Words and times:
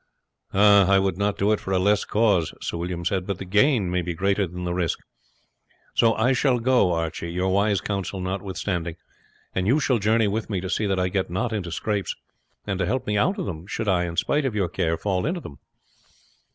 "I 0.51 0.97
would 0.97 1.15
not 1.19 1.37
do 1.37 1.51
it 1.51 1.59
for 1.59 1.71
a 1.71 1.77
less 1.77 2.05
cause," 2.05 2.55
Sir 2.59 2.75
William 2.75 3.05
said; 3.05 3.27
"but 3.27 3.37
the 3.37 3.45
gain 3.45 3.91
may 3.91 4.01
be 4.01 4.15
greater 4.15 4.47
than 4.47 4.63
the 4.63 4.73
risk. 4.73 4.97
So 5.93 6.15
I 6.15 6.33
shall 6.33 6.57
go, 6.57 6.91
Archie, 6.91 7.31
your 7.31 7.49
wise 7.53 7.81
counsel 7.81 8.19
notwithstanding, 8.19 8.95
and 9.53 9.67
you 9.67 9.79
shall 9.79 9.99
journey 9.99 10.27
with 10.27 10.49
me 10.49 10.59
to 10.59 10.71
see 10.71 10.87
that 10.87 10.99
I 10.99 11.09
get 11.09 11.29
not 11.29 11.53
into 11.53 11.71
scrapes, 11.71 12.15
and 12.65 12.79
to 12.79 12.87
help 12.87 13.05
me 13.05 13.15
out 13.15 13.37
of 13.37 13.45
them 13.45 13.67
should 13.67 13.87
I, 13.87 14.05
in 14.05 14.17
spite 14.17 14.43
of 14.43 14.55
your 14.55 14.69
care, 14.69 14.97
fall 14.97 15.23
into 15.23 15.39
them." 15.41 15.59